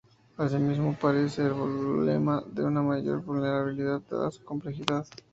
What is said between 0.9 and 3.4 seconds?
aparece el problema de una mayor